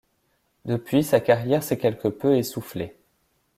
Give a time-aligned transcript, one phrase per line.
[0.65, 2.95] Depuis sa carrière s'est quelque peu essoufflée.